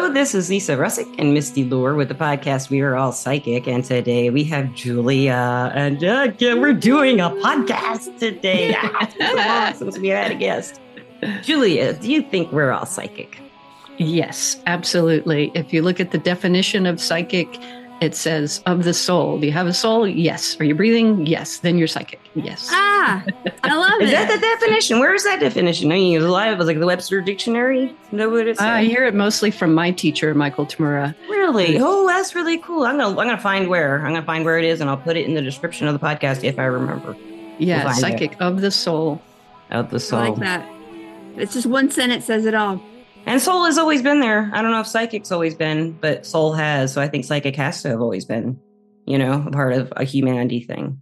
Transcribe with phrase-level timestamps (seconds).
[0.00, 3.68] Hello, this is Lisa Rusczyk and Misty Lure with the podcast We Are All Psychic.
[3.68, 5.70] And today we have Julia.
[5.74, 8.74] And uh, we're doing a podcast today.
[9.76, 10.80] Since we had a guest.
[11.42, 13.42] Julia, do you think we're all psychic?
[13.98, 15.52] Yes, absolutely.
[15.54, 17.60] If you look at the definition of psychic,
[18.00, 19.38] it says of the soul.
[19.38, 20.08] Do you have a soul?
[20.08, 20.58] Yes.
[20.58, 21.26] Are you breathing?
[21.26, 21.58] Yes.
[21.58, 22.20] Then you're psychic.
[22.34, 22.68] Yes.
[22.70, 23.24] Ah,
[23.62, 24.12] I love Is it.
[24.12, 24.98] that the definition?
[25.00, 25.90] Where is that definition?
[25.92, 27.94] I mean, a lot of it was like the Webster Dictionary.
[28.12, 31.14] Know what it's I hear it mostly from my teacher, Michael Tamura.
[31.28, 31.78] Really?
[31.80, 32.84] Oh, that's really cool.
[32.84, 35.16] I'm gonna I'm gonna find where I'm gonna find where it is, and I'll put
[35.16, 37.16] it in the description of the podcast if I remember.
[37.58, 38.00] Yeah, find it.
[38.00, 39.20] psychic of the soul.
[39.70, 40.20] Of the soul.
[40.20, 40.34] I soul.
[40.36, 40.68] like that.
[41.36, 42.80] It's just one sentence says it all.
[43.30, 44.50] And soul has always been there.
[44.52, 46.92] I don't know if psychic's always been, but soul has.
[46.92, 48.58] So I think psychic has to have always been,
[49.06, 51.00] you know, a part of a humanity thing.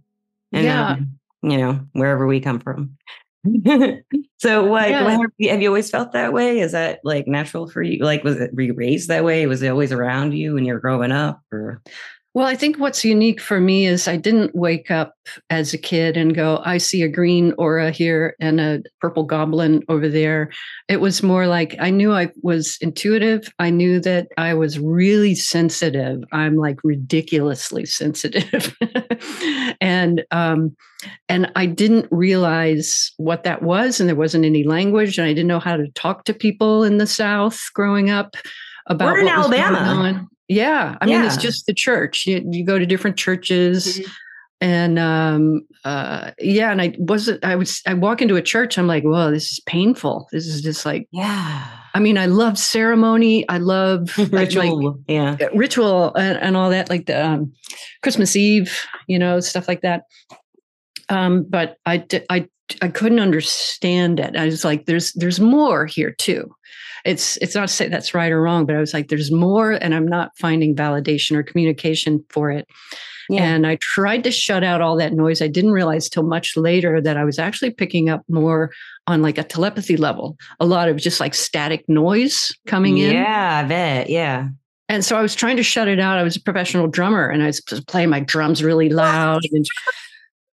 [0.51, 0.89] And Yeah.
[0.91, 2.97] um, you know, wherever we come from.
[4.37, 5.05] so what, Yeah.
[5.05, 6.59] what have, you, have you always felt that way?
[6.59, 8.03] Is that like natural for you?
[8.03, 9.47] Like was it were you raised that way?
[9.47, 11.81] Was it always around you when you were growing up or
[12.35, 15.15] Well, I think what's unique for me is I didn't wake up
[15.49, 19.83] as a kid and go, I see a green aura here and a purple goblin
[19.89, 20.51] over there.
[20.87, 23.51] It was more like I knew I was intuitive.
[23.57, 26.23] I knew that I was really sensitive.
[26.31, 28.77] I'm like ridiculously sensitive.
[29.81, 30.75] and um
[31.29, 35.47] and I didn't realize what that was and there wasn't any language and I didn't
[35.47, 38.35] know how to talk to people in the south growing up
[38.85, 40.27] about We're in what was going Alabama.
[40.49, 42.25] Yeah, I mean, it's just the church.
[42.25, 44.01] You, you go to different churches,
[44.59, 47.45] and um, uh, yeah, and I wasn't.
[47.45, 47.81] I was.
[47.87, 48.77] I walk into a church.
[48.77, 50.27] I'm like, whoa, this is painful.
[50.31, 51.07] This is just like.
[51.11, 51.67] yeah.
[51.95, 53.49] I mean, I love ceremony.
[53.49, 54.99] I love like- Ritual.
[55.07, 55.37] yeah.
[55.55, 57.51] ritual and, and all that, like the um,
[58.03, 60.03] Christmas Eve, you know, stuff like that.
[61.09, 62.47] Um, but I, I,
[62.83, 64.35] I couldn't understand it.
[64.35, 66.53] I was like, there's, there's more here too.
[67.05, 69.71] It's, it's not to say that's right or wrong, but I was like, there's more,
[69.71, 72.67] and I'm not finding validation or communication for it.
[73.29, 73.43] Yeah.
[73.43, 75.41] And I tried to shut out all that noise.
[75.41, 78.71] I didn't realize till much later that I was actually picking up more
[79.05, 83.13] on like a telepathy level, a lot of just like static noise coming in.
[83.13, 84.09] Yeah, I bet.
[84.09, 84.47] Yeah.
[84.87, 86.17] And so I was trying to shut it out.
[86.17, 89.65] I was a professional drummer and I was playing my drums really loud and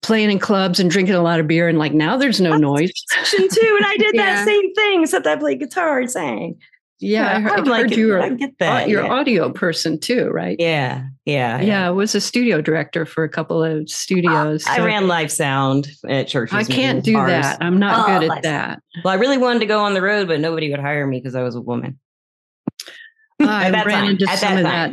[0.03, 1.67] playing in clubs and drinking a lot of beer.
[1.67, 2.91] And like now there's no noise.
[3.07, 6.59] Section too, and I did that same thing, except I played guitar and sang.
[6.99, 8.87] Yeah, I heard, I'm like, heard you were I get that.
[8.87, 9.11] you're yeah.
[9.11, 10.55] audio person too, right?
[10.57, 14.65] yeah, yeah, Yeah, I was a studio director for a couple of studios.
[14.65, 16.55] I so ran live sound at churches.
[16.55, 17.29] I can't do bars.
[17.29, 17.57] that.
[17.59, 18.81] I'm not Oh, good at that.
[19.03, 21.35] Well, I really wanted to go on the road, but nobody would hire me because
[21.35, 21.99] I was a woman.
[23.41, 24.91] I ran time, into at some that of time.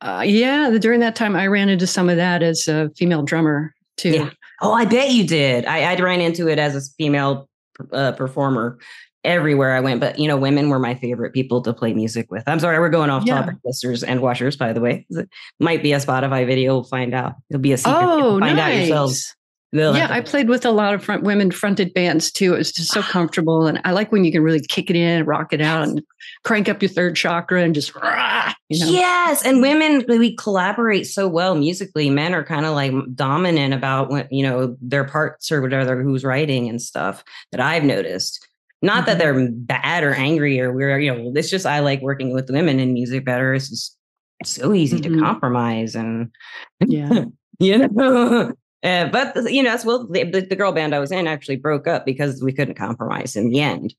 [0.00, 0.06] that.
[0.06, 3.74] Uh, yeah, during that time, I ran into some of that as a female drummer
[3.96, 4.10] too.
[4.10, 4.30] Yeah.
[4.60, 5.64] Oh, I bet you did.
[5.66, 7.48] I, I ran into it as a female
[7.92, 8.78] uh, performer
[9.24, 10.00] everywhere I went.
[10.00, 12.42] But you know, women were my favorite people to play music with.
[12.46, 13.40] I'm sorry, we're going off Yeah.
[13.40, 14.56] topic, listeners and watchers.
[14.56, 15.28] By the way, it
[15.60, 16.74] might be a Spotify video.
[16.74, 17.34] We'll find out.
[17.50, 17.94] It'll be a secret.
[17.98, 18.88] Oh, You'll find out nice.
[18.88, 19.34] yourselves.
[19.72, 22.54] They'll yeah, I played with a lot of front women fronted bands too.
[22.54, 25.26] It was just so comfortable, and I like when you can really kick it in,
[25.26, 26.02] rock it out, and
[26.44, 28.90] crank up your third chakra and just rah, you know.
[28.90, 32.08] Yes, and women we collaborate so well musically.
[32.08, 36.24] Men are kind of like dominant about when you know their parts or whatever who's
[36.24, 38.46] writing and stuff that I've noticed.
[38.80, 39.18] Not that Mhm.
[39.18, 42.80] they're bad or angry or we're you know it's just I like working with women
[42.80, 43.52] in music better.
[43.52, 43.96] It's just
[44.44, 45.20] so easy to Mhm.
[45.20, 46.30] compromise and
[46.86, 47.24] Yeah.
[47.58, 48.54] you know.
[48.82, 51.88] Uh, but you know, as well, the, the, girl band I was in actually broke
[51.88, 53.94] up because we couldn't compromise in the end.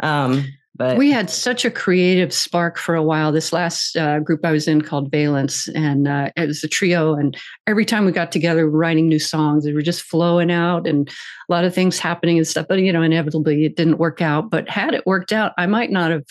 [0.00, 0.44] Um,
[0.76, 3.32] but We had such a creative spark for a while.
[3.32, 7.14] This last uh, group I was in called Valence, and uh, it was a trio.
[7.14, 7.36] And
[7.66, 9.64] every time we got together, we were writing new songs.
[9.64, 12.66] They were just flowing out, and a lot of things happening and stuff.
[12.68, 14.50] But you know, inevitably, it didn't work out.
[14.50, 16.26] But had it worked out, I might not have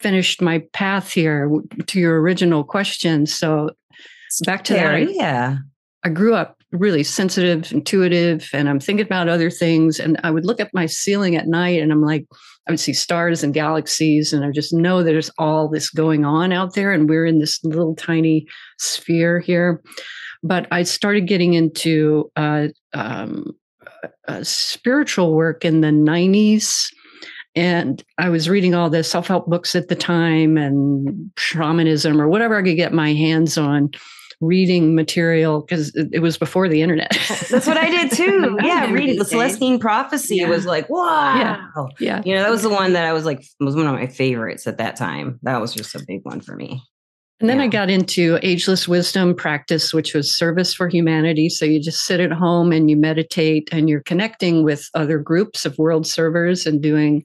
[0.00, 1.48] finished my path here
[1.86, 3.26] to your original question.
[3.26, 3.70] So
[4.44, 5.58] back to that, Scary, yeah.
[6.02, 9.98] I grew up really sensitive, intuitive, and I'm thinking about other things.
[9.98, 12.26] And I would look at my ceiling at night and I'm like,
[12.68, 16.52] I would see stars and galaxies, and I just know there's all this going on
[16.52, 18.46] out there, and we're in this little tiny
[18.78, 19.82] sphere here.
[20.42, 23.56] But I started getting into uh, um,
[24.28, 26.92] uh, spiritual work in the 90s.
[27.56, 32.28] And I was reading all the self help books at the time and shamanism or
[32.28, 33.90] whatever I could get my hands on
[34.40, 37.10] reading material because it, it was before the internet.
[37.30, 38.56] Oh, that's what I did too.
[38.62, 39.24] Yeah, reading the.
[39.24, 40.48] Celestine Prophecy Yeah.
[40.48, 41.36] was like, wow.
[41.38, 41.86] Yeah.
[41.98, 42.22] yeah.
[42.24, 44.66] You know, that was the one that I was like, was one of my favorites
[44.66, 45.38] at that time.
[45.42, 46.82] That was just a big one for me.
[47.40, 51.48] And then I got into ageless wisdom practice, which was service for humanity.
[51.48, 55.64] So you just sit at home and you meditate and you're connecting with other groups
[55.64, 57.22] of world servers and doing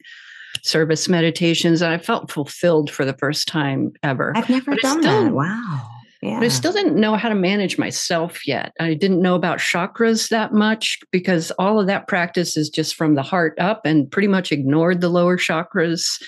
[0.64, 4.32] service meditations, and I felt fulfilled for the first time ever.
[4.38, 5.34] I've never But done still- that.
[5.34, 5.90] Wow.
[6.26, 6.40] Yeah.
[6.40, 8.74] But I still didn't know how to manage myself yet.
[8.80, 13.14] I didn't know about chakras that much because all of that practice is just from
[13.14, 16.20] the heart up and pretty much ignored the lower chakras.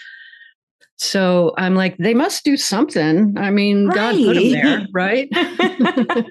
[0.99, 3.35] So I'm like, they must do something.
[3.37, 5.29] I mean, God put them there, right?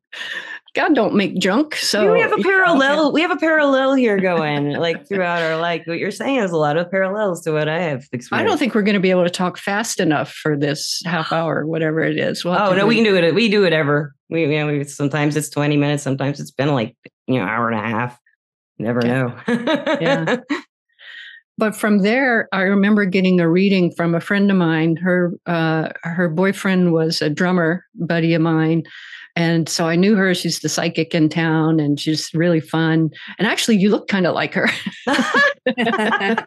[0.74, 1.74] God don't make junk.
[1.74, 3.10] So we have a parallel.
[3.12, 6.56] We have a parallel here going like throughout our like what you're saying is a
[6.56, 8.32] lot of parallels to what I have experienced.
[8.32, 11.32] I don't think we're going to be able to talk fast enough for this half
[11.32, 12.44] hour, whatever it is.
[12.44, 13.34] We'll Oh no, do- we can do it.
[13.34, 14.14] We do it ever.
[14.28, 16.94] We, you know, we sometimes it's 20 minutes, sometimes it's been like
[17.26, 18.20] you know hour and a half.
[18.78, 19.22] Never Yeah.
[19.48, 19.96] know.
[20.00, 20.36] Yeah.
[21.58, 24.96] but from there i remember getting a reading from a friend of mine.
[24.96, 28.84] Her uh, her boyfriend was a drummer buddy of mine.
[29.34, 30.34] And so i knew her.
[30.34, 33.10] She's the psychic in town and she's really fun.
[33.38, 34.68] And actually you look kind of like her.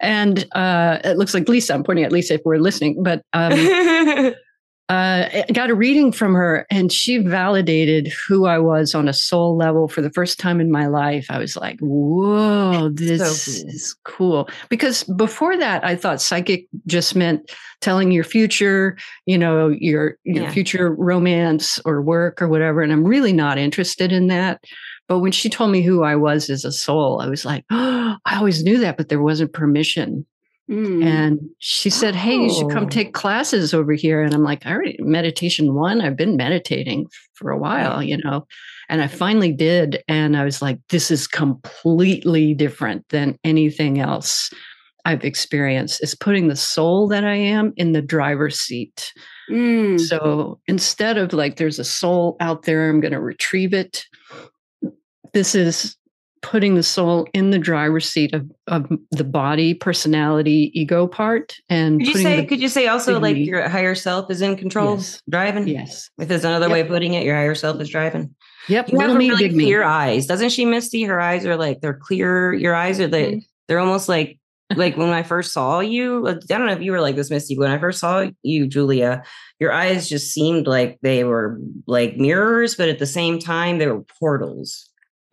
[0.00, 1.74] And uh, it looks like lisa.
[1.74, 3.52] I'm pointing at lisa if we're listening but um,
[4.88, 9.12] uh, I got a reading from her and she validated who I was on a
[9.12, 11.26] soul level for the first time in my life.
[11.28, 13.68] I was like, whoa, this cool.
[13.70, 14.48] is cool.
[14.68, 17.50] Because before that, I thought psychic just meant
[17.80, 18.96] telling your future,
[19.26, 20.50] you know, your, your Yeah.
[20.52, 22.80] future romance or work or whatever.
[22.80, 24.62] And I'm really not interested in that.
[25.08, 28.16] But when she told me who I was as a soul, I was like, oh,
[28.24, 30.26] I always knew that, but there wasn't permission.
[30.70, 31.04] Mm.
[31.04, 32.74] And she said, Hey, you should Oh.
[32.74, 34.22] come take classes over here.
[34.22, 36.00] And I'm like, I already meditation one.
[36.00, 38.46] I've been meditating for a while, you know.
[38.88, 40.02] And I finally did.
[40.08, 44.50] And I was like, this is completely different than anything else
[45.04, 46.02] I've experienced.
[46.02, 49.12] It's putting the soul that I am in the driver's seat.
[49.48, 50.00] Mm.
[50.00, 54.04] So instead of like there's a soul out there, I'm going to retrieve it.
[55.32, 55.96] This is
[56.46, 61.98] putting the soul in the driver's seat of, of the body, personality, ego part, and
[61.98, 62.40] could you say?
[62.40, 65.20] the, could you say also like your higher self is in control, Yes.
[65.28, 65.66] driving?
[65.66, 66.72] yes, If there's another Yep.
[66.72, 68.32] way of putting it, your higher self is driving.
[68.68, 69.64] yep, You have little me, really big me.
[69.64, 71.02] clear eyes, doesn't she, Misty?
[71.02, 72.52] Her eyes are like they're clear.
[72.54, 73.38] Your eyes are Mm-hmm.
[73.38, 74.38] the they're almost like
[74.76, 76.28] like when I first saw you.
[76.28, 77.58] I don't know if you were like this, Misty.
[77.58, 79.22] When I first saw you, Julia,
[79.58, 81.58] your eyes just seemed like they were
[81.88, 84.85] like mirrors, but at the same time they were portals.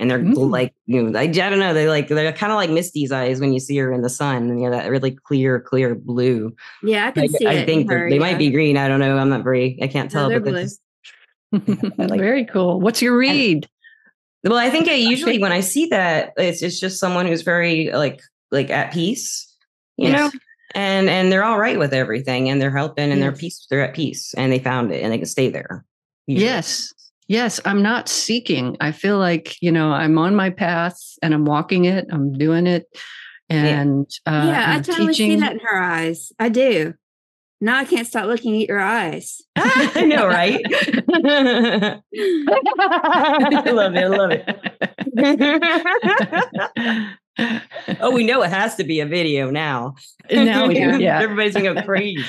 [0.04, 0.52] And they're Mm.
[0.52, 1.74] like you know, I, I don't know.
[1.74, 4.50] They like they're kind of like Misty's eyes when you see her in the sun,
[4.50, 6.54] and you know that really clear, clear blue.
[6.84, 8.22] yeah, I can I, see I think her, they yeah.
[8.22, 8.76] might be green.
[8.78, 9.18] I don't know.
[9.18, 9.80] I'm not very.
[9.82, 10.30] I can't No, tell.
[10.30, 10.68] they're but they're
[11.54, 11.70] blue.
[11.80, 12.82] just- I like- Very cool.
[12.82, 13.68] What's your read?
[14.44, 17.92] Well, I think I usually when I see that, it's it's just someone who's very
[17.94, 18.22] like
[18.52, 19.48] like at peace,
[19.96, 20.30] you know,
[20.76, 23.94] and and they're all right with everything, and they're helping, and they're peace, they're at
[23.96, 25.86] peace, and they found it, and they can stay there.
[26.28, 26.46] usually.
[26.46, 26.94] Yes.
[27.34, 28.78] Yes, I'm not seeking.
[28.80, 32.68] I feel like, you know, I'm on my path and I'm walking it, I'm doing
[32.68, 32.86] it.
[33.50, 35.40] And uh, yeah, I I'm see teaching.
[35.40, 36.32] that in her eyes.
[36.38, 36.94] I do.
[37.60, 39.42] Now I can't stop looking at your eyes.
[39.56, 40.62] I know, right?
[41.12, 42.02] I
[43.72, 44.04] love it.
[44.04, 44.32] I love
[46.78, 47.18] it.
[47.40, 49.96] Oh, we know it has to be a video now.
[50.32, 51.20] now we do, yeah.
[51.22, 52.24] everybody's gonna go crazy.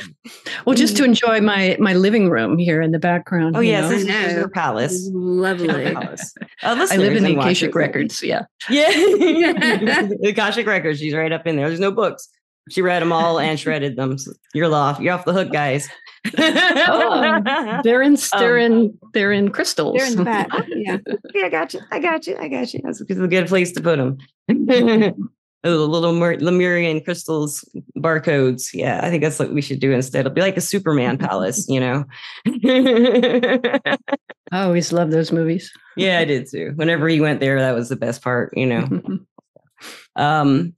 [0.65, 3.57] Well, just to enjoy my my living room here in the background.
[3.57, 3.89] Oh yes, know.
[3.91, 4.43] this is I this is know.
[4.43, 5.11] her palace.
[5.13, 5.93] Lovely.
[5.93, 6.35] Palace.
[6.63, 8.23] Uh, I live in the and watchers, Akashic Records.
[8.23, 8.45] Yeah.
[8.71, 8.91] Yeah.
[8.93, 10.99] the Akashic Records.
[10.99, 11.69] She's right up in there.
[11.69, 12.29] There's no books.
[12.71, 14.17] She read them all and shredded them.
[14.17, 14.99] So you're off.
[14.99, 15.89] You're off the hook, guys.
[16.37, 19.97] Oh, They're in they're Um, in they're in crystals.
[19.97, 20.49] They're in the back.
[20.69, 20.99] Yeah.
[21.35, 21.81] yeah, I got you.
[21.91, 22.37] I got you.
[22.39, 22.81] I got you.
[22.83, 24.19] That's a good place to put them.
[25.65, 27.65] little little Mer- Lemurian crystals
[27.99, 28.71] barcodes.
[28.75, 30.21] Yeah, I think that's what we should do instead.
[30.21, 32.05] It'll be like a Superman palace, you know.
[34.53, 35.73] I always love those movies.
[35.97, 36.73] yeah, I did too.
[36.77, 38.89] Whenever he went there, that was the best part, you know.
[40.17, 40.75] Um,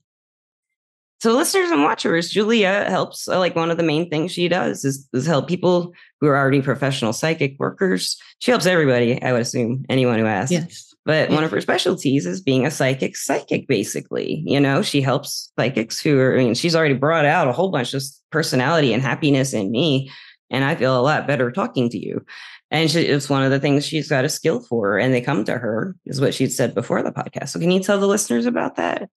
[1.19, 3.27] so listeners and watchers, Julia helps.
[3.27, 6.37] uh, Like one of the main things she does is, is help people who are
[6.37, 8.17] already professional psychic workers.
[8.39, 10.51] She helps everybody, I would assume, anyone who asks.
[10.51, 10.93] yes.
[11.05, 14.43] But one of her specialties is being a psychic psychic, basically.
[14.45, 17.71] You know, she helps psychics who are, I mean, she's already brought out a whole
[17.71, 20.11] bunch of personality and happiness in me.
[20.49, 22.25] And I feel a lot better talking to you.
[22.71, 24.97] And she, it's one of the things she's got a skill for.
[24.97, 27.49] And they come to her, is what she'd said before the podcast.
[27.49, 29.09] So can you tell the listeners about that?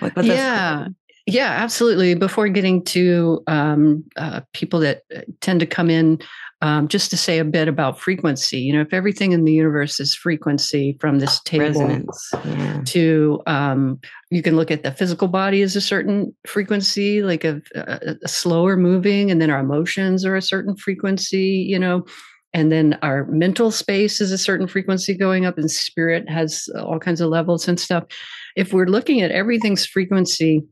[0.00, 0.88] Like what yeah
[1.28, 6.18] yeah absolutely before getting to um, uh, people that uh, tend to come in
[6.60, 10.00] um, just to say a bit about frequency you know if everything in the universe
[10.00, 12.30] is frequency from this table resonance.
[12.44, 12.80] Yeah.
[12.86, 17.60] to um, you can look at the physical body as a certain frequency like a,
[17.74, 22.04] a, a slower moving and then our emotions are a certain frequency you know
[22.54, 26.98] and then our mental space is a certain frequency going up and spirit has all
[26.98, 28.04] kinds of levels and stuff
[28.56, 30.64] if we're looking at everything's frequency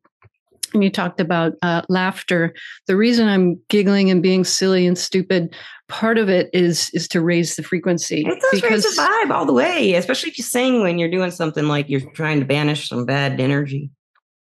[0.74, 2.54] and you talked about uh, laughter.
[2.86, 5.54] The reason I'm giggling and being silly and stupid,
[5.88, 8.24] part of it is is to raise the frequency.
[8.26, 11.30] It does raise the vibe all the way, especially if you sing when you're doing
[11.30, 13.90] something like you're trying to banish some bad energy.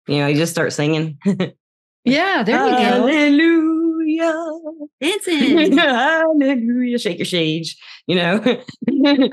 [0.08, 1.18] You know, you just start singing.
[2.06, 3.08] yeah, there you go.
[3.08, 3.72] Hallelujah.
[5.02, 5.78] Dancing.
[5.78, 7.00] Hallelujah.
[7.00, 7.76] Shake your shage.
[8.08, 8.62] You know,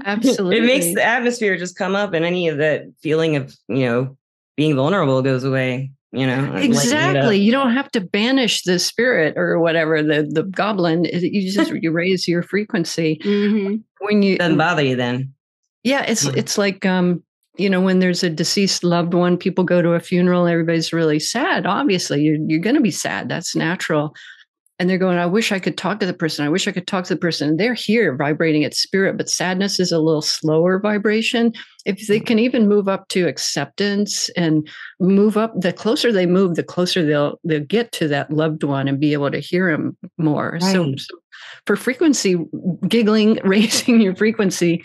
[0.05, 0.59] Absolutely.
[0.59, 4.17] it makes the atmosphere just come up and any of that feeling of, you know,
[4.57, 5.93] being vulnerable goes away.
[6.13, 6.65] You know, and lighten it.
[6.65, 7.39] Exactly.
[7.39, 11.05] You don't have to banish the spirit or whatever the the goblin.
[11.05, 15.35] You just you raise your frequency hmm when you doesn't bother you then.
[15.83, 16.37] Yeah, it's Mm.
[16.37, 17.23] it's like um,
[17.59, 21.19] you know, when there's a deceased loved one, people go to a funeral, everybody's really
[21.19, 21.67] sad.
[21.67, 23.29] Obviously, you're you're gonna be sad.
[23.29, 24.15] That's natural.
[24.79, 26.45] And they're going, I wish I could talk to the person.
[26.45, 27.57] I wish I could talk to the person.
[27.57, 31.53] They're here vibrating at spirit, but sadness is a little slower vibration.
[31.85, 34.69] If they can even move up to acceptance and
[35.01, 38.87] move up, the closer they move, the closer they'll they'll get to that loved one
[38.87, 40.61] and be able to hear him more.
[40.61, 41.19] So, so
[41.67, 42.37] for frequency,
[42.87, 44.83] giggling, raising your frequency,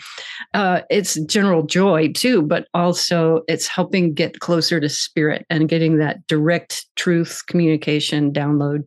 [0.54, 5.98] uh, it's general joy too, but also it's helping get closer to spirit and getting
[5.98, 8.84] that direct truth communication download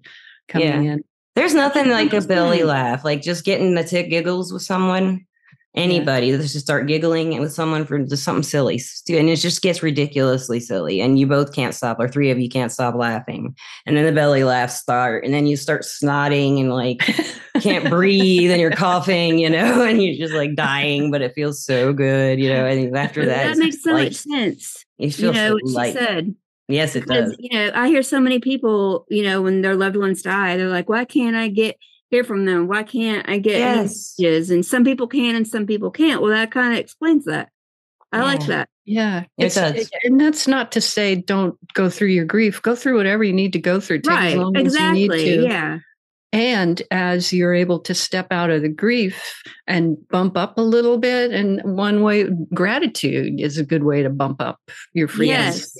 [0.47, 1.03] coming in.
[1.35, 5.23] There's nothing like a belly laugh, like just getting the tick giggles with someone.
[5.75, 9.83] Anybody let's just start giggling with someone for just something silly, and it just gets
[9.83, 13.95] ridiculously silly, and you both can't stop, or three of you can't stop laughing, and
[13.95, 17.01] then the belly laughs start, and then you start snotting and like
[17.61, 21.63] can't breathe, and you're coughing, you know, and you're just like dying, but it feels
[21.63, 22.65] so good, you know.
[22.65, 24.05] And after that, that makes so light.
[24.05, 24.83] much sense.
[24.97, 25.93] You You know so what she light.
[25.93, 26.35] said.
[26.67, 27.35] Yes, it does.
[27.39, 30.67] you know, I hear so many people, you know, when their loved ones die, they're
[30.67, 31.77] like, "Why can't I get
[32.09, 32.67] hear from them?
[32.67, 34.15] Why can't I get Yes.
[34.17, 36.21] messages?" And some people can, and some people can't.
[36.21, 37.49] Well, that kind of explains that.
[38.11, 38.69] I like that.
[38.85, 39.89] Yeah, It it's, does.
[40.03, 42.61] and that's not to say don't go through your grief.
[42.61, 43.99] Go through whatever you need to go through.
[43.99, 44.37] Take as right?
[44.37, 45.35] long as you need Exactly.
[45.37, 45.43] to.
[45.43, 45.79] Yeah.
[46.33, 50.97] And as you're able to step out of the grief and bump up a little
[50.97, 54.59] bit, and one way, gratitude is a good way to bump up
[54.93, 55.59] your frequency.
[55.59, 55.77] Yes.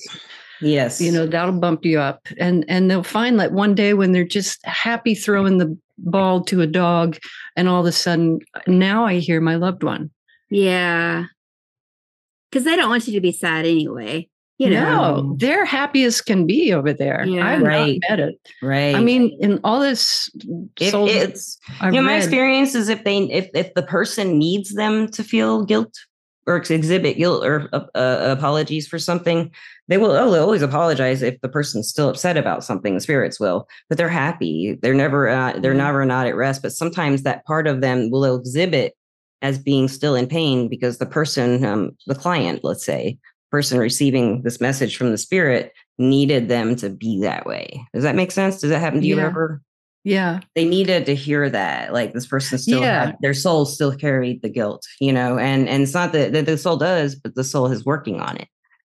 [0.61, 4.11] Yes, You know that'll bump you up, and and they'll find that one day when
[4.11, 7.17] they're just happy throwing the ball to a dog,
[7.55, 10.09] and all of a sudden now I hear my loved one.
[10.49, 11.25] Yeah.
[12.49, 14.29] Because they don't want you to be sad anyway.
[14.59, 15.21] You know.
[15.21, 17.23] no, they're happy as can be over there.
[17.27, 17.45] Yeah.
[17.47, 17.99] I've Right.
[18.01, 18.39] not met it.
[18.63, 18.95] right.
[18.95, 20.31] I mean, in all this,
[20.79, 23.83] If souls it's I've you know, my read- experience is if they if if the
[23.83, 25.93] person needs them to feel guilt
[26.47, 29.51] or exhibit guilt or uh, uh, apologies for something,
[29.87, 32.93] they will oh, they'll always apologize if the person's still upset about something.
[32.95, 34.77] The spirits will, but they're happy.
[34.81, 35.83] They're never uh, they're Yeah.
[35.85, 36.61] never not at rest.
[36.61, 38.93] But sometimes that part of them will exhibit
[39.41, 43.17] as being still in pain because the person, um, the client, let's say,
[43.51, 47.85] person receiving this message from the spirit needed them to be that way.
[47.93, 48.59] Does that make sense?
[48.59, 49.25] Does that happen to you Yeah.
[49.27, 49.61] ever?
[50.03, 53.07] yeah, they needed to hear that like this person still Yeah.
[53.07, 56.45] had their soul still carried the guilt you know and and it's not that, that
[56.45, 58.47] the soul does but the soul is working on it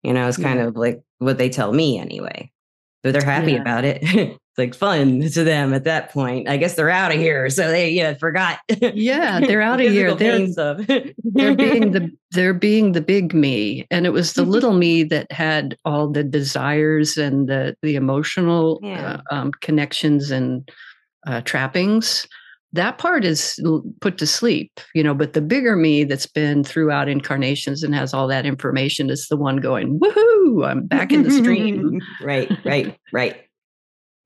[0.03, 0.67] you know it's kind Yeah.
[0.67, 2.51] of like what they tell me anyway
[3.03, 3.61] but they're happy Yeah.
[3.61, 7.17] about it it's like fun to them at that point i guess they're out of
[7.17, 10.13] here so they yeah forgot yeah, they're out of here.
[10.13, 10.53] They're
[11.23, 15.31] they're being the they're being the big me and it was the little me that
[15.31, 19.21] had all the desires and the the emotional Yeah.
[19.31, 20.69] uh, um, connections and
[21.25, 22.27] uh, trappings
[22.73, 23.59] that part is
[24.01, 28.13] put to sleep you know but the bigger me that's been throughout incarnations and has
[28.13, 32.97] all that information is the one going woohoo i'm back in the stream right right
[33.11, 33.37] right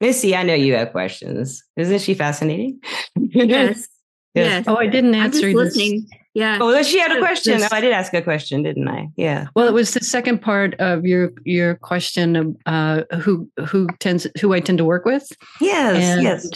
[0.01, 2.79] missy i know you have questions isn't she fascinating
[3.17, 3.87] Yes.
[4.33, 4.65] Yes.
[4.67, 6.07] oh i didn't I'm just answer this listening.
[6.37, 6.59] Yeah.
[6.61, 7.57] Oh, she had a question.
[7.57, 9.07] this- oh, I did ask a question, didn't I?
[9.15, 9.47] Yeah.
[9.55, 14.27] Well, it was the second part of your your question of uh, who who tends
[14.39, 15.27] who I tend to work with.
[15.59, 15.95] Yes.
[15.95, 16.47] and yes.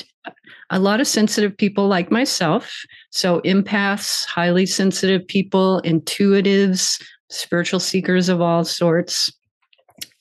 [0.71, 2.83] A lot of sensitive people like myself.
[3.11, 9.31] So empaths, highly sensitive people, intuitives, spiritual seekers of all sorts.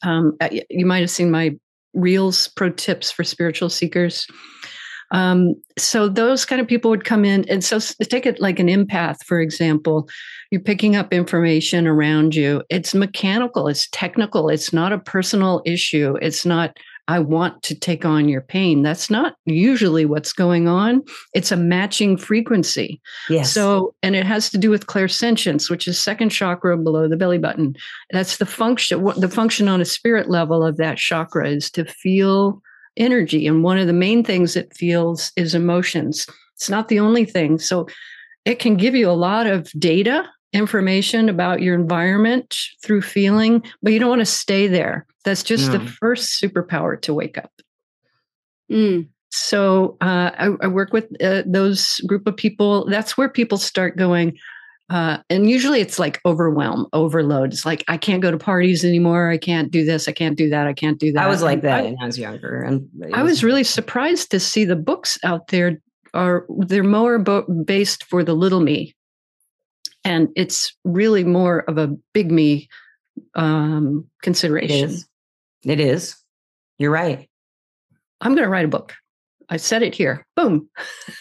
[0.03, 1.57] Um, uh, you might have seen my
[1.95, 4.27] reels pro tips for spiritual seekers.
[5.13, 8.69] Um, so those kind of people would come in, and so take it like an
[8.69, 10.09] empath, for example.
[10.51, 12.63] You're picking up information around you.
[12.71, 13.67] It's mechanical.
[13.67, 14.49] It's technical.
[14.49, 16.17] It's not a personal issue.
[16.23, 16.77] It's not
[17.11, 18.83] I want to take on your pain.
[18.83, 21.03] That's not usually what's going on.
[21.35, 23.01] It's a matching frequency.
[23.29, 23.53] Yes.
[23.53, 27.39] So, and it has to do with clairsentience, which is second chakra below the belly
[27.39, 27.75] button.
[28.13, 29.03] That's the function.
[29.03, 32.63] what- The function on a spirit level of that chakra is to feel
[32.97, 36.29] energy, and one of the main things it feels is emotions.
[36.55, 37.59] It's not the only thing.
[37.59, 37.89] So,
[38.45, 43.93] it can give you a lot of data information about your environment through feeling, but
[43.93, 45.07] you don't want to stay there.
[45.25, 47.53] That's just the first superpower to wake up.
[48.71, 49.09] Mm.
[49.31, 52.87] So uh, I, I work with uh, those group of people.
[52.87, 54.39] That's where people start going.
[54.89, 57.53] Uh, and usually it's like overwhelm, overload.
[57.53, 59.31] It's like, I can't go to parties anymore.
[59.31, 60.09] I can't do this.
[60.09, 60.67] I can't do that.
[60.67, 61.23] I can't do that.
[61.23, 64.33] I was like that I- when I was younger, and it I was really surprised
[64.33, 65.81] to see the books out there
[66.13, 68.97] are they're more bo- based for the little me,
[70.05, 72.69] and it's really more of a big me
[73.35, 74.91] um, consideration.
[74.91, 75.07] is.
[75.65, 76.17] It is.
[76.79, 77.29] You're right.
[78.21, 78.95] I'm going to write a book.
[79.51, 80.25] I said it here.
[80.37, 80.69] Boom.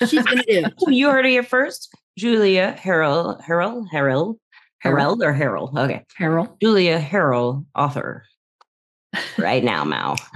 [0.08, 0.64] She's gonna do.
[0.66, 0.74] it.
[0.88, 1.92] you heard it here first.
[2.18, 4.36] Julia Harrell, Harrell, Harrell,
[4.86, 5.76] Harrell or Harrell.
[5.76, 6.50] Okay, Harold.
[6.62, 8.24] Julia Harrell, author.
[9.40, 10.16] Right now, Mal.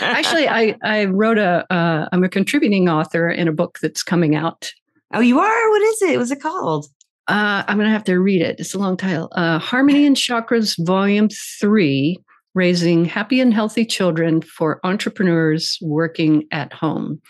[0.00, 4.36] Actually, I I wrote a uh, I'm a contributing author in a book that's coming
[4.36, 4.70] out.
[5.14, 5.70] Oh, you are.
[5.70, 6.18] What is it?
[6.18, 6.86] What's it called?
[7.28, 8.56] Uh, I'm going to have to read it.
[8.58, 9.28] It's a long title.
[9.32, 11.28] Uh, Harmony and Chakras, Volume
[11.60, 12.18] Three:
[12.54, 17.20] Raising Happy and Healthy Children for Entrepreneurs Working at Home.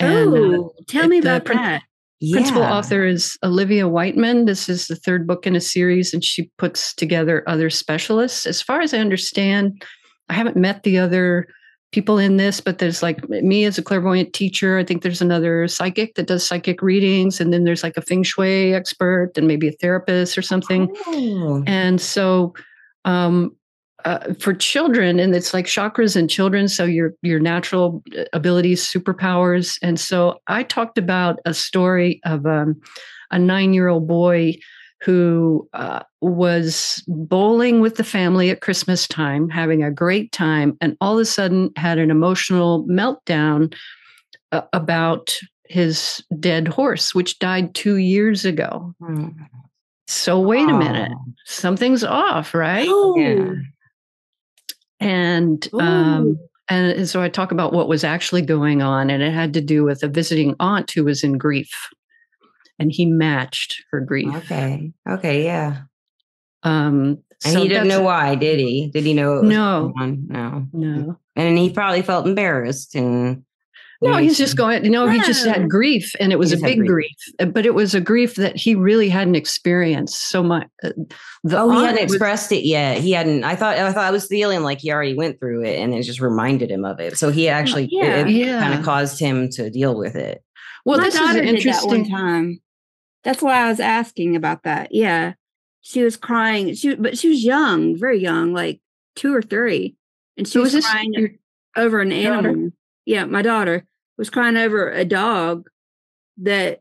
[0.00, 1.82] And, uh, Oh, tell me it, uh, about prin- that.
[2.32, 2.74] Principal Yeah.
[2.74, 4.44] author is Olivia Whiteman.
[4.46, 8.44] This is the third book in a series, and she puts together other specialists.
[8.44, 9.80] As far as I understand,
[10.28, 11.46] I haven't met the other
[11.92, 14.78] people in this, but there's like me as a clairvoyant teacher.
[14.78, 18.22] I think there's another psychic that does psychic readings, and then there's like a feng
[18.22, 20.94] shui expert and maybe a therapist or something.
[21.06, 21.64] Oh.
[21.66, 22.54] And so,
[23.04, 23.56] um,
[24.04, 28.84] uh, for children, and it's like chakras and children, so your your natural uh, abilities,
[28.84, 29.78] superpowers.
[29.82, 32.80] And so, I talked about a story of um,
[33.30, 34.54] a nine year old boy
[35.00, 40.96] who uh, was bowling with the family at Christmas time, having a great time, and
[41.00, 43.72] all of a sudden had an emotional meltdown
[44.52, 45.36] uh, about
[45.68, 48.94] his dead horse, which died two years ago.
[49.02, 49.30] Oh.
[50.06, 51.32] So wait a minute, Oh.
[51.44, 52.88] something's off, right?
[53.16, 53.52] Yeah.
[55.00, 59.54] And um, and so I talk about what was actually going on, and it had
[59.54, 61.70] to do with a visiting aunt who was in grief,
[62.78, 64.34] and he matched her grief.
[64.34, 64.92] Okay.
[65.08, 65.44] Okay.
[65.44, 65.82] Yeah.
[66.62, 68.90] Um, And so he didn't know why, did he?
[68.92, 69.40] Did he know?
[69.42, 69.92] No.
[69.96, 70.66] No.
[70.72, 73.44] No, And he probably felt embarrassed and.
[74.02, 74.84] no, he's just going.
[74.84, 76.88] You know, he just had grief, and it was a big grief.
[76.88, 77.16] grief.
[77.40, 80.66] uh, but it was a grief that he really hadn't experienced so much.
[80.84, 80.90] uh,
[81.44, 82.98] The Oh, he hadn't was- expressed it yet.
[82.98, 83.42] He hadn't.
[83.44, 83.76] I thought.
[83.76, 86.70] I thought I was feeling like he already went through it, and it just reminded
[86.70, 87.16] him of it.
[87.18, 88.20] So he actually, yeah.
[88.26, 88.60] it, Yeah.
[88.60, 90.42] kind of caused him to deal with it.
[90.84, 91.88] well, My this is daughter did that interesting.
[91.90, 92.60] one time.
[93.24, 94.88] That's why I was asking about that.
[94.92, 95.32] Yeah,
[95.80, 96.74] she was crying.
[96.74, 98.80] She but she was young, very young, like
[99.16, 99.96] two or three,
[100.36, 101.30] and she So was was crying your
[101.76, 102.48] over an daughter?
[102.48, 102.70] animal.
[103.04, 103.86] Yeah, my daughter
[104.16, 105.68] was crying over a dog
[106.38, 106.80] that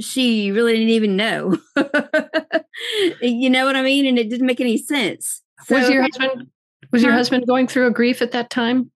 [0.00, 1.58] she really didn't even know.
[3.20, 4.06] you know what I mean?
[4.06, 5.42] And it didn't make any sense.
[5.68, 6.48] was your husband?
[6.92, 8.90] Was your husband going through a grief at that time?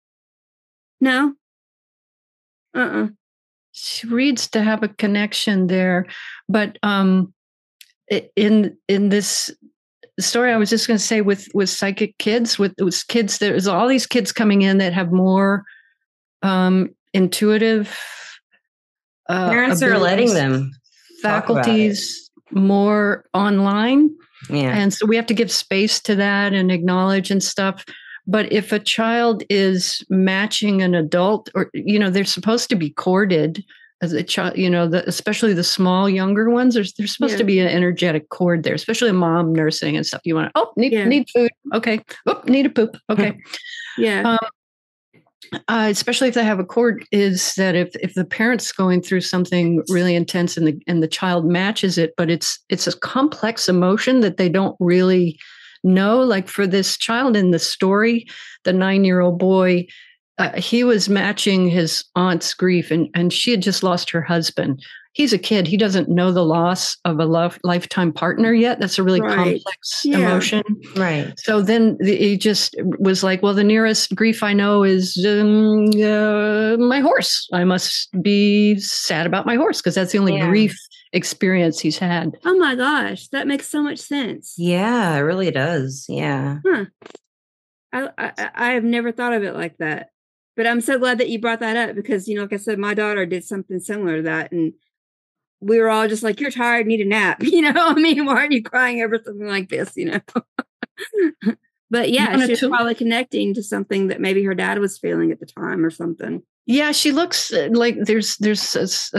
[1.00, 1.34] no?
[2.74, 3.08] Uh uh
[3.72, 6.06] she reads to have a connection there
[6.48, 7.34] but um
[8.36, 9.50] in in this
[10.20, 13.66] story i was just going to say with with psychic kids with with kids there's
[13.66, 15.64] all these kids coming in that have more
[16.42, 17.98] um intuitive
[19.28, 20.70] uh, Parents are letting them.
[21.22, 21.70] talk about it.
[21.70, 24.10] faculties more online
[24.50, 24.76] Yeah.
[24.76, 27.84] and so we have to give space to that and acknowledge and stuff.
[28.26, 32.90] But if a child is matching an adult, or, you know, they're supposed to be
[32.90, 33.64] corded
[34.02, 37.38] as a child, you know, the, especially the small, younger ones, there's, there's supposed Yeah.
[37.38, 40.20] to be an energetic cord there, especially a mom nursing and stuff.
[40.24, 41.04] You want to, oh, need, Yeah.
[41.06, 41.50] need food.
[41.72, 42.00] Okay.
[42.26, 42.96] Oh, need a poop.
[43.08, 43.38] Okay.
[43.98, 44.38] Yeah.
[44.38, 44.48] Um,
[45.68, 49.20] uh, especially if they have a cord, is that if if the parent's going through
[49.20, 53.68] something really intense and the and the child matches it, but it's it's a complex
[53.68, 55.38] emotion that they don't really
[55.84, 56.20] know.
[56.20, 58.24] Like for this child in the story,
[58.64, 59.86] the nine year old boy,
[60.48, 64.82] uh, he was matching his aunt's grief, and and she had just lost her husband.
[65.14, 68.80] He's a kid; he doesn't know the loss of a love, lifetime partner yet.
[68.80, 69.36] That's a really Right.
[69.36, 70.18] complex Yeah.
[70.18, 70.62] emotion.
[70.96, 71.32] right.
[71.38, 75.86] So then the, he just was like, well, the nearest grief I know is um,
[76.02, 77.46] uh, my horse.
[77.52, 80.48] I must be sad about my horse because that's the only Yeah.
[80.48, 80.74] grief
[81.12, 82.34] experience he's had.
[82.46, 84.54] oh my gosh, that makes so much sense.
[84.56, 86.06] Yeah, it really does.
[86.08, 86.60] Yeah.
[87.92, 90.08] I, I I- I have never thought of it like that.
[90.56, 92.78] But I'm so glad that you brought that up because you know, like I said,
[92.78, 94.72] my daughter did something similar to that, and
[95.60, 98.34] we were all just like, "You're tired, need a nap." You know, I mean, why
[98.36, 99.96] aren't you crying over something like this?
[99.96, 100.20] You know.
[101.90, 104.98] but yeah, wanna she was to- probably connecting to something that maybe her dad was
[104.98, 106.42] feeling at the time or something.
[106.66, 109.12] Yeah, she looks uh, like there's there's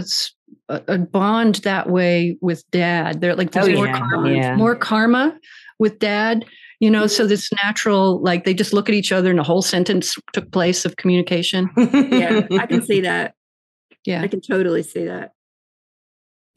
[0.69, 3.21] a bond that way with dad.
[3.21, 4.55] They're like there's Oh, more yeah, karma, yeah.
[4.55, 5.37] more karma
[5.79, 6.45] with dad.
[6.83, 9.61] You know, so this natural, like they just look at each other and a whole
[9.61, 11.69] sentence took place of communication.
[11.77, 13.35] Yeah, I can see that.
[14.03, 14.21] Yeah.
[14.21, 15.31] I can totally see that.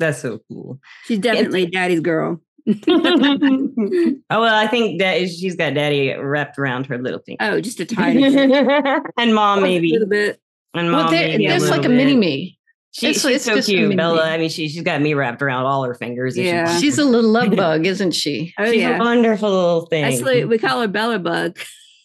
[0.00, 0.80] That's so cool.
[1.04, 2.40] She's definitely daddy's girl.
[2.88, 7.60] oh well, I think that is, she's got daddy wrapped around her little thing Oh,
[7.60, 8.24] just a tiny
[9.16, 9.90] and mom maybe.
[9.90, 10.40] A little bit.
[10.74, 12.55] And Well, mom there, maybe there's like a little mini me.
[12.98, 14.22] She, It's- she's it's so just cute, Bella.
[14.30, 16.36] I mean, she she's got me wrapped around all her fingers.
[16.38, 16.78] if she Yeah.
[16.78, 18.54] She's a little love bug, isn't she?
[18.58, 18.96] Oh she's yeah.
[18.96, 20.04] a wonderful little thing.
[20.04, 21.58] Actually, we call her Bella Bug.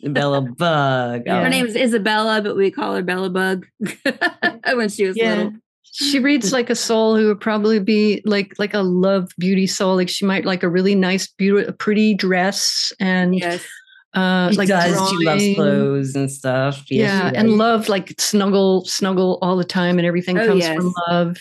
[0.04, 1.24] Bella Bug.
[1.26, 1.40] Yeah.
[1.42, 1.50] Her oh.
[1.50, 3.66] name is Isabella, but we call her Bella Bug
[4.74, 5.36] when she was Yeah.
[5.36, 5.54] little.
[5.94, 9.96] She reads like a soul who would probably be like like a love beauty soul.
[9.96, 13.66] Like she might like a really nice, beautiful, pretty dress and Yes.
[14.14, 15.10] Uh, She like does.
[15.10, 16.84] She loves clothes and stuff.
[16.90, 20.76] Yeah, she and love like snuggle, snuggle all the time, and everything Oh, comes yes.
[20.76, 21.38] from love.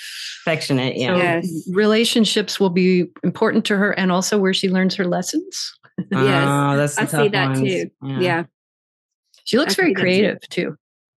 [0.46, 0.96] affectionate.
[0.96, 1.14] Yeah.
[1.16, 1.68] So Yes.
[1.72, 5.74] relationships will be important to her, and also where she learns her lessons.
[6.10, 6.44] Yes.
[6.48, 7.60] Oh, that's I see that ones.
[7.60, 7.90] too.
[8.02, 8.44] Yeah.
[9.44, 10.02] She looks I very see that too.
[10.02, 10.76] creative too.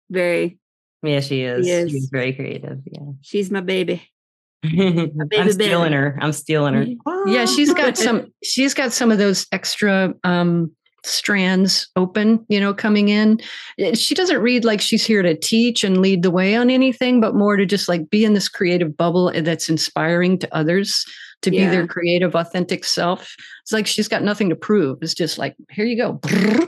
[0.10, 0.58] Very.
[1.04, 1.66] Yeah, she is.
[1.66, 1.90] Yes.
[1.90, 2.80] She's very creative.
[2.86, 4.02] Yeah she's my baby.
[4.64, 5.06] Yeah.
[5.38, 5.96] I'm stealing Betty.
[5.96, 6.18] her.
[6.22, 6.86] I'm stealing her.
[7.28, 8.28] Yeah, she's got some.
[8.44, 10.72] She's got some of those extra um,
[11.04, 13.40] strands open, you know, coming in.
[13.80, 17.20] Eh, She doesn't read like she's here to teach and lead the way on anything,
[17.22, 21.06] but more to just like be in this creative bubble that's inspiring to others
[21.42, 23.36] to be their creative, authentic self.
[23.64, 25.00] It's like she's got nothing to prove.
[25.02, 26.20] It's just like, here you go.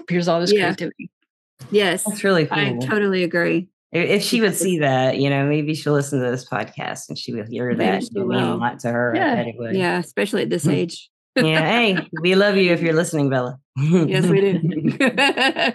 [0.10, 0.64] Here's all this Yeah.
[0.74, 1.10] creativity.
[1.72, 2.04] Yes.
[2.04, 2.58] That's really cool.
[2.60, 3.70] I totally agree.
[3.94, 7.18] If if she would see that, you know, maybe she'll listen to this podcast and
[7.18, 8.04] she will hear Maybe that.
[8.04, 9.16] she It'll mean a lot to her.
[9.16, 9.36] I Yeah.
[9.36, 9.76] bet it would.
[9.76, 10.74] Yeah, especially at this Mhm.
[10.74, 11.10] age.
[11.36, 11.70] Yeah.
[11.70, 13.60] Hey, we love you if you're listening, Bella.
[13.78, 14.60] Yes, we do.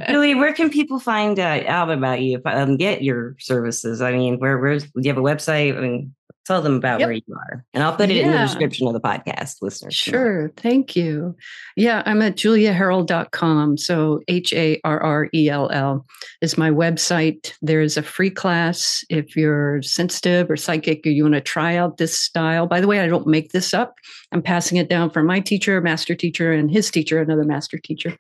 [0.09, 2.41] Julie, where can people find uh, out about you?
[2.47, 4.01] Um, get your services.
[4.01, 5.77] I mean, where where's do you have a website?
[5.77, 6.15] I mean,
[6.51, 7.07] tell them about Yep.
[7.07, 9.95] where you are, and I'll put it in the description of the podcast, listeners.
[9.95, 10.51] Sure.
[10.57, 11.37] Thank you.
[11.77, 13.77] Yeah, I'm at juliaharrell.com.
[13.79, 16.05] So H A R R E L L
[16.41, 17.53] is my website.
[17.63, 21.99] There's a free class if you're sensitive or psychic or you want to try out
[21.99, 22.67] this style.
[22.67, 23.95] By the way, I don't make this up.
[24.33, 28.17] I'm passing it down from my teacher, master teacher, and his teacher, another master teacher.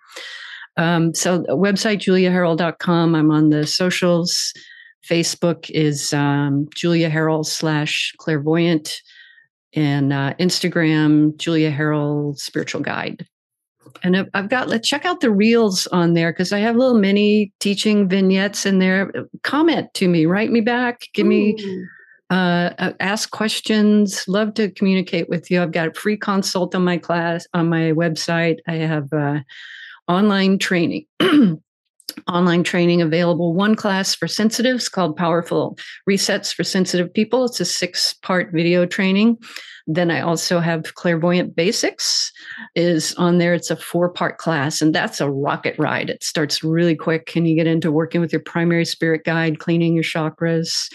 [0.76, 3.14] Um, so website juliaharrell.com.
[3.14, 4.52] I'm on the socials.
[5.08, 9.00] Facebook is um, Julia Harrell slash clairvoyant
[9.74, 13.26] and uh, Instagram, Julia Harrell Spiritual Guide.
[14.02, 16.98] And I've- I've got, let's check out the reels on there because I have little
[16.98, 19.12] mini teaching vignettes in there.
[19.42, 21.86] Comment to me, write me back, give me, Ooh.
[22.30, 24.24] uh, uh, ask questions.
[24.28, 25.62] Love to communicate with you.
[25.62, 28.58] I've got a free consult on my class, on my website.
[28.68, 29.40] I have uh,
[30.08, 31.06] online training.
[32.28, 33.54] Online training available.
[33.54, 37.44] One class for sensitives called Powerful Resets for Sensitive People.
[37.44, 39.38] It's a six part video training.
[39.86, 42.30] Then I also have Clairvoyant Basics
[42.74, 43.54] is on there.
[43.54, 46.10] It's a four part class, and that's a rocket ride.
[46.10, 49.94] It starts really quick, and you get into working with your primary spirit guide, cleaning
[49.94, 50.92] your chakras,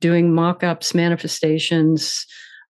[0.00, 2.26] doing mock ups, manifestations,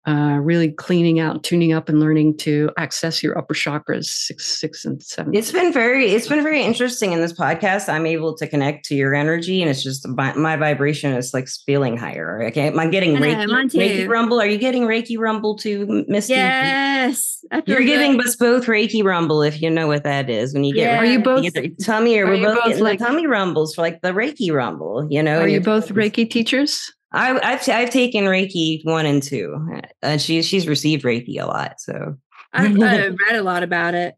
[0.08, 4.86] uh, really cleaning out, tuning up, and learning to access your upper chakras, six, six,
[4.86, 5.34] and seven.
[5.34, 7.90] It's been very, it's been very interesting in this podcast.
[7.90, 11.48] I'm able to connect to your energy, and it's just my, my vibration is like
[11.66, 12.44] feeling higher.
[12.44, 13.78] Okay, am I getting I know, Reiki, too.
[13.80, 14.40] Reiki rumble?
[14.40, 16.34] Are you getting Reiki rumble too, Misty?
[16.34, 17.44] Yes.
[17.66, 17.86] You're good.
[17.86, 20.54] giving us both Reiki rumble if you know what that is.
[20.54, 21.00] When you get Yeah.
[21.00, 21.44] Are you both?
[21.44, 24.52] you tummy, or are we're both, both like- the tummy rumbles for like the Reiki
[24.52, 25.08] rumble.
[25.10, 26.92] You know, Are you both Reiki teachers?
[27.16, 29.56] I, I've I've taken Reiki one and two,
[30.02, 31.80] and she's she's received Reiki a lot.
[31.80, 32.18] So
[32.54, 34.16] I've, I've read a lot about it.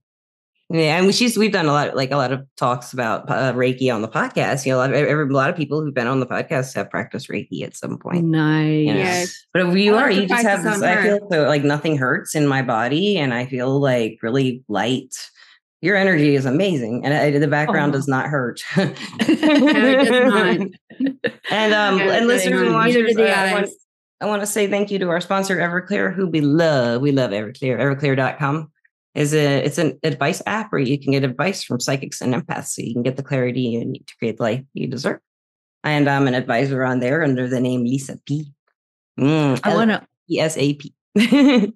[0.70, 3.94] yeah, and she's we've done a lot like a lot of talks about uh, Reiki
[3.94, 4.66] on the podcast.
[4.66, 6.74] You know, a lot, of, every, a lot of people who've been on the podcast
[6.74, 8.26] have practiced Reiki at some point.
[8.26, 8.86] Nice.
[8.88, 9.46] Yes.
[9.54, 10.82] But if you I are, you just have this.
[10.82, 15.16] I feel so like nothing hurts in my body, and I feel like really light.
[15.82, 17.98] Your energy is amazing, and I, the background Aw.
[17.98, 18.62] does not hurt.
[18.78, 20.68] it does not.
[21.52, 22.86] And um, Yeah, and listeners and does not.
[22.88, 23.76] Neither watchers, the uh, I, want, eyes.
[24.22, 27.02] I want to say thank you to our sponsor, Everclear, who we love.
[27.02, 27.80] We love Everclear.
[27.80, 28.72] Everclear.com
[29.14, 32.70] is a it's an advice app where you can get advice from psychics and empaths,
[32.70, 35.20] so you can get the clarity you need to create the life you deserve.
[35.84, 38.52] And I'm an advisor on there under the name Lisa P.
[39.20, 39.96] Mm, I want to
[40.30, 40.94] L-E-S-A-P.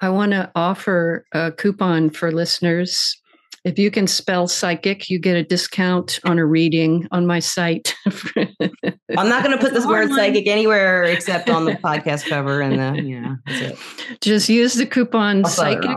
[0.00, 3.20] I want to offer a coupon for listeners.
[3.64, 7.94] If you can spell psychic, you get a discount on a reading on my site.
[8.36, 12.78] I'm not going to put this word psychic anywhere except on the podcast cover and
[12.78, 13.78] the yeah, that's it.
[14.20, 15.96] Just use the coupon I'll psychic,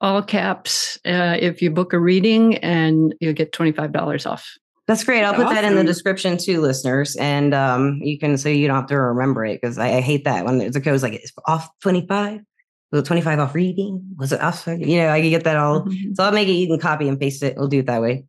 [0.00, 4.48] all caps, uh, if you book a reading, and you'll get $25 off.
[4.88, 5.22] That's great.
[5.22, 8.76] I'll put that in the description too, listeners, and um, you can so you don't
[8.76, 11.32] have to remember it because I, I hate that when there's a code like it's
[11.46, 12.40] off twenty five.
[12.92, 14.02] Was it 25 off reading?
[14.18, 14.66] Was it off?
[14.66, 15.84] You know, I can get that all.
[15.86, 16.14] Mhm.
[16.14, 16.52] So I'll make it.
[16.52, 17.56] You can copy and paste it.
[17.56, 18.24] We'll do it that way.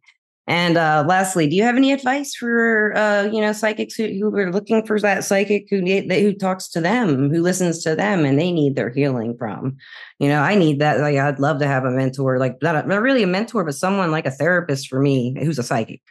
[0.45, 4.35] And uh, lastly, do you have any advice for uh, you know psychics who, who
[4.35, 8.37] are looking for that psychic who who talks to them, who listens to them, and
[8.37, 9.77] they need their healing from?
[10.19, 10.99] You know, I need that.
[10.99, 13.75] Like, I'd love to have a mentor, like not, a, not really a mentor, but
[13.75, 16.01] someone like a therapist for me who's a psychic.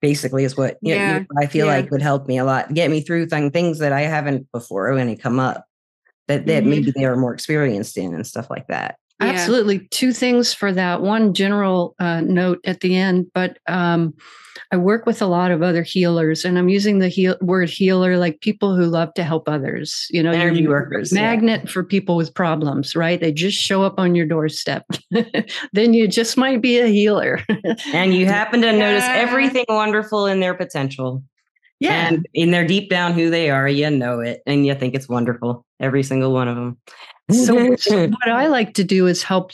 [0.00, 1.72] Basically, is what you know, Yeah, I feel yeah.
[1.72, 4.92] like would help me a lot, get me through th- things that I haven't before
[4.94, 5.64] when they come up
[6.28, 6.66] that that Mhm.
[6.68, 8.96] maybe they are more experienced in and stuff like that.
[9.20, 9.26] Yeah.
[9.30, 9.80] Absolutely.
[9.90, 11.02] Two things for that.
[11.02, 14.14] One general uh, note at the end, but um,
[14.70, 18.16] I work with a lot of other healers, and I'm using the heal- word healer
[18.16, 20.06] like people who love to help others.
[20.10, 21.22] You know, Energy you're workers, yeah.
[21.22, 23.20] magnet for people with problems, right?
[23.20, 24.84] They just show up on your doorstep.
[25.72, 27.40] then you just might be a healer.
[27.92, 31.24] And you happen to notice everything wonderful in their potential.
[31.80, 32.08] yeah.
[32.08, 34.42] And in their deep down who they are, you know it.
[34.46, 35.64] And you think it's wonderful.
[35.80, 36.78] Every single one of them.
[37.30, 37.54] So,
[38.06, 39.52] what I like to do is help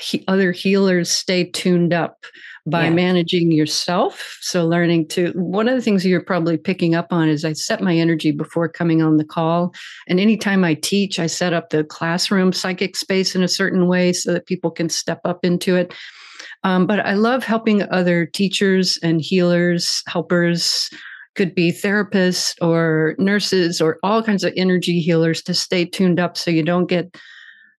[0.00, 2.24] he, other healers stay tuned up
[2.66, 2.90] by Yeah.
[2.90, 4.38] managing yourself.
[4.42, 7.80] So learning to one of the things you're probably picking up on is I set
[7.80, 9.72] my energy before coming on the call.
[10.06, 14.12] And anytime I teach, I set up the classroom psychic space in a certain way
[14.12, 15.94] so that people can step up into it.
[16.62, 20.90] Um, but I love helping other teachers and healers, helpers,
[21.36, 26.36] could be therapists or nurses or all kinds of energy healers to stay tuned up
[26.36, 27.16] so you don't get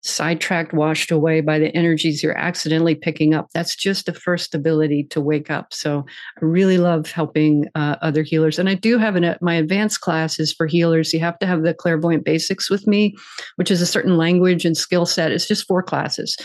[0.02, 3.48] sidetracked, washed away by the energies you're accidentally picking up.
[3.52, 5.74] That's just the first ability to wake up.
[5.74, 6.06] So
[6.40, 8.58] I really love helping uh, other healers.
[8.58, 11.12] And I do have an, my advanced classes for healers.
[11.12, 13.14] You have to have the clairvoyant basics with me,
[13.56, 15.32] which is a certain language and skill set.
[15.32, 16.36] It's just four classes.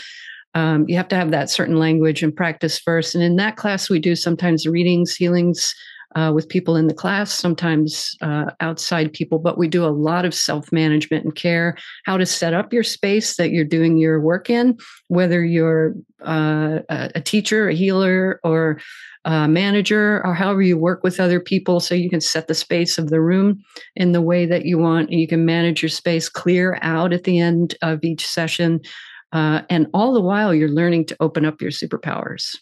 [0.54, 3.14] Um, you have to have that certain language and practice first.
[3.14, 5.74] And in that class, we do sometimes readings, healings,
[6.16, 10.24] uh, with people in the class, sometimes uh, outside people, but we do a lot
[10.24, 14.18] of self management and care, how to set up your space that you're doing your
[14.18, 18.80] work in, whether you're uh, a teacher, a healer, or
[19.26, 22.96] a manager, or however you work with other people, so you can set the space
[22.96, 23.62] of the room
[23.94, 25.10] in the way that you want.
[25.10, 28.80] And you can manage your space, clear out at the end of each session.
[29.32, 32.56] Uh, and all the while, you're learning to open up your superpowers.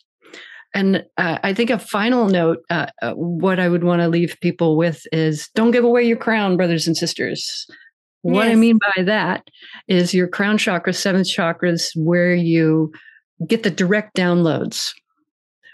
[0.75, 4.37] And uh, I think a final note, uh, uh, what I would want to leave
[4.41, 7.67] people with is don't give away your crown, brothers and sisters.
[8.23, 9.49] What I mean by that
[9.87, 12.91] is your crown chakra, seventh chakra is where you
[13.47, 14.95] get the direct downloads,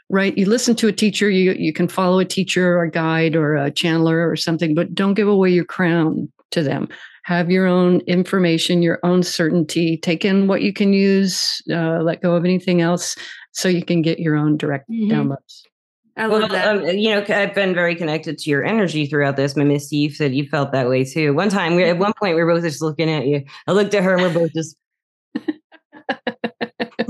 [0.08, 0.36] right?
[0.36, 3.54] You listen to a teacher, you, you can follow a teacher or a guide or
[3.54, 6.88] a channeler or something, but don't give away your crown to them.
[7.22, 12.20] Have your own information, your own certainty, take in what you can use, uh, let
[12.20, 13.14] go of anything else
[13.52, 15.10] so you can get your own direct Mhm.
[15.10, 15.62] downloads.
[16.16, 16.66] I love Well, that.
[16.68, 19.56] um, you know, I've been very connected to your energy throughout this.
[19.56, 21.32] My Misty, you said you felt that way too.
[21.34, 23.42] One time, we at one point, we were both just looking at you.
[23.66, 24.76] I looked at her, and we're both just,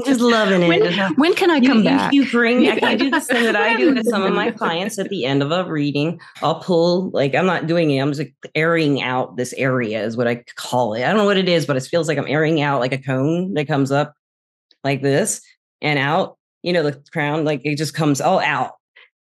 [0.06, 0.68] just loving it.
[0.68, 2.12] When, when can I come you- back?
[2.12, 2.68] You bring.
[2.68, 5.24] I can do this thing that I do with some of my clients at the
[5.24, 6.20] end of a reading.
[6.42, 7.98] I'll pull like I'm not doing it.
[8.00, 11.02] I'm just like airing out this area is what I call it.
[11.02, 12.98] I don't know what it is, but it feels like I'm airing out like a
[12.98, 14.14] cone that comes up
[14.84, 15.40] like this
[15.82, 16.36] and out.
[16.62, 18.72] You know, the crown like it just comes all out,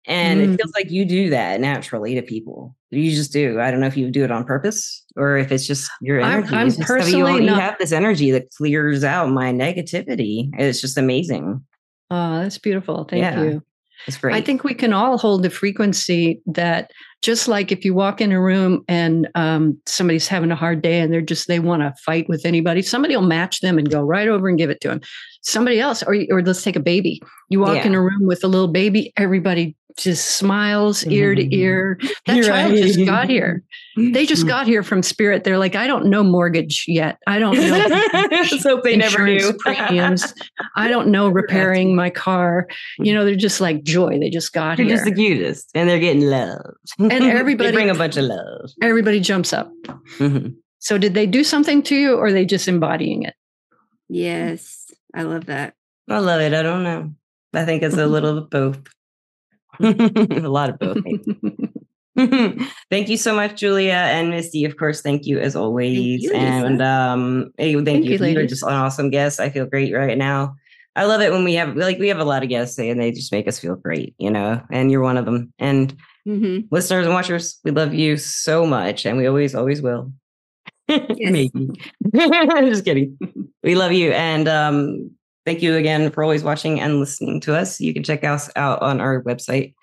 [0.07, 0.55] and Mm.
[0.55, 2.75] it feels like you do that naturally to people.
[2.91, 3.61] You just do.
[3.61, 6.39] I don't know if you do it on purpose or if it's just your I'm-
[6.39, 6.57] energy.
[6.57, 10.49] I'm just how you, personally you have this energy that clears out my negativity.
[10.59, 11.63] It's just amazing.
[12.11, 13.05] Oh, that's beautiful.
[13.05, 13.43] Thank Yeah.
[13.43, 13.63] you.
[14.07, 14.35] It's great.
[14.35, 18.33] I think we can all hold a frequency that just like if you walk in
[18.33, 21.93] a room and um, somebody's having a hard day and they're just they want to
[22.03, 24.89] fight with anybody, somebody will match them and go right over and give it to
[24.89, 25.01] them.
[25.49, 27.23] Somebody else, or or let's take a baby.
[27.49, 31.99] You walk in a room with a little baby, everybody just smiles ear to ear.
[32.27, 33.65] That You're child just got here.
[33.97, 35.45] They just got here from spirit.
[35.45, 37.19] They're like, I don't know mortgage yet.
[37.27, 39.59] I don't know Let's hope they never insurance do.
[39.65, 40.35] premiums.
[40.77, 42.69] I don't know repairing my car.
[42.99, 44.19] You know, they're just like joy.
[44.19, 44.87] They just got here.
[44.87, 45.05] They're here.
[45.07, 46.61] just the cutest, and they're getting love
[46.99, 48.71] And They everybody- bring a bunch of love.
[48.83, 49.73] Everybody jumps up.
[50.19, 50.57] Mhm.
[50.81, 53.35] So did they do something to you or are they just embodying it?
[54.09, 54.78] yes.
[55.15, 55.75] I love that.
[56.09, 56.55] I love it.
[56.55, 57.13] I don't know.
[57.55, 58.79] I think it's a little of both.
[59.81, 60.99] a lot of both.
[62.91, 64.65] thank you so much, Julia and Misty.
[64.65, 66.23] Of course, thank you as always.
[66.25, 68.19] you, and um, hey, thank, Thank you.
[68.19, 69.39] you, You are just an awesome guest.
[69.39, 70.55] I feel great right now.
[70.97, 73.13] I love it when we have like we have a lot of guests and they
[73.13, 74.61] just make us feel great, you know.
[74.73, 75.53] And you're one of them.
[75.59, 75.95] And
[76.25, 80.13] hmm listeners and watchers, we love you so much, and we always, always will.
[81.19, 81.69] Maybe.
[82.15, 83.19] Just kidding.
[83.63, 85.11] We love you, and um,
[85.45, 87.81] thank you again for always watching and listening to us.
[87.81, 89.75] You can check us out on our website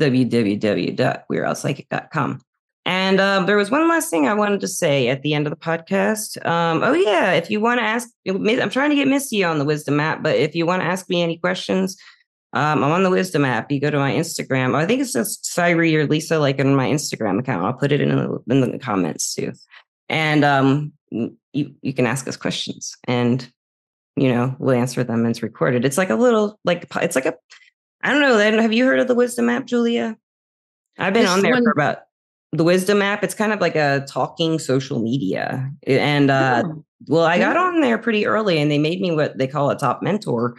[0.00, 2.40] www.weareallpsychic.com.
[2.84, 5.50] And um, there was one last thing I wanted to say at the end of
[5.50, 6.46] the podcast.
[6.46, 9.64] Um, oh yeah, if you want to ask, I'm trying to get Misty on the
[9.64, 11.96] Wisdom app, but if you want to ask me any questions,
[12.52, 13.72] um, I'm on the Wisdom app.
[13.72, 14.76] You go to my Instagram.
[14.76, 17.64] I think it's just Psyreader Lisa, like in my Instagram account.
[17.64, 19.52] I'll put it in the, in the comments too.
[20.08, 23.50] And um, you you can ask us questions, and
[24.16, 25.20] you know we'll answer them.
[25.20, 25.84] And it's recorded.
[25.84, 27.34] It's like a little like it's like a
[28.02, 28.38] I don't know.
[28.38, 30.16] Have you heard of the Wisdom app, Julia?
[30.98, 31.98] I've been this on there one, for about
[32.52, 33.22] the Wisdom app.
[33.24, 36.84] It's kind of like a talking social media, and uh, oh.
[37.08, 39.78] well, I got on there pretty early, and they made me what they call a
[39.78, 40.56] top mentor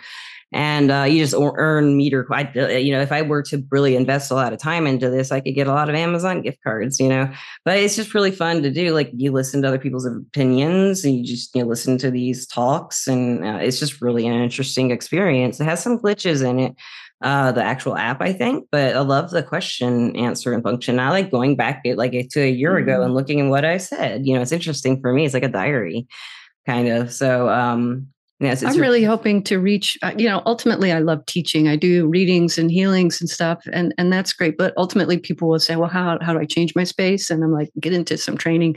[0.53, 2.25] and uh, you just earn meter.
[2.33, 5.31] Uh, you know, if I were to really invest a lot of time into this,
[5.31, 6.99] I could get a lot of Amazon gift cards.
[6.99, 7.31] You know,
[7.65, 8.93] but it's just really fun to do.
[8.93, 12.47] Like you listen to other people's opinions, and you just you know listen to these
[12.47, 15.59] talks, and uh, it's just really an interesting experience.
[15.59, 16.75] It has some glitches in it.
[17.19, 20.99] Uh, the actual app, I think, but I love the question answering function.
[20.99, 22.87] I like going back like to a year mm-hmm.
[22.87, 24.27] ago and looking at what I said.
[24.27, 25.25] You know, it's interesting for me.
[25.25, 26.07] It's like a diary
[26.67, 27.11] kind of.
[27.11, 29.97] So, um, Yes, I'm really hoping to reach.
[30.03, 31.67] Uh, you know, ultimately, I love teaching.
[31.67, 34.59] I do readings and healings and stuff, and and that's great.
[34.59, 37.51] But ultimately, people will say, "Well, how how do I change my space?" And I'm
[37.51, 38.75] like, get into some training.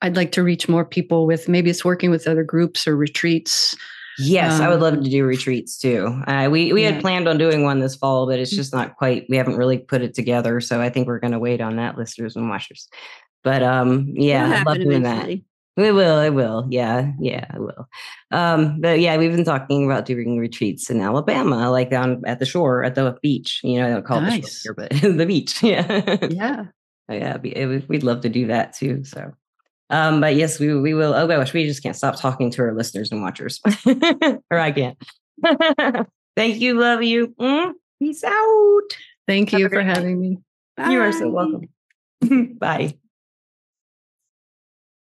[0.00, 3.76] I'd like to reach more people with maybe it's working with other groups or retreats.
[4.18, 6.22] Yes, um, I would love um, to do retreats too.
[6.26, 6.92] Uh, we we yeah.
[6.92, 8.56] had planned on doing one this fall, but it's mm.
[8.56, 9.26] just not quite.
[9.28, 11.96] We haven't really put it together, so I think we're going to wait on that,
[11.96, 12.88] listeners and watchers.
[13.42, 15.36] But um, yeah, I'd love doing eventually.
[15.36, 15.44] that.
[15.76, 16.18] We will.
[16.18, 16.66] I will.
[16.68, 17.12] Yeah.
[17.20, 17.46] Yeah.
[17.48, 17.88] I will.
[18.30, 22.46] Um, but yeah, we've been talking about doing retreats in Alabama, like on at the
[22.46, 23.60] shore, at the beach.
[23.62, 24.38] You know, I don't call nice.
[24.38, 25.62] it the shore here, but the beach.
[25.62, 26.16] Yeah.
[26.30, 26.64] Yeah.
[27.10, 27.38] Yeah.
[27.38, 29.02] We'd love to do that too.
[29.02, 29.32] So,
[29.90, 31.14] um, but yes, we we will.
[31.14, 33.60] Oh gosh, we just can't stop talking to our listeners and watchers,
[34.50, 34.96] or I can't.
[36.36, 36.74] Thank you.
[36.78, 37.34] Love you.
[37.40, 38.80] Mm, peace out.
[39.26, 40.38] Thank you for having me.
[40.76, 40.90] Bye.
[40.90, 41.68] You are so welcome.
[42.58, 42.94] Bye.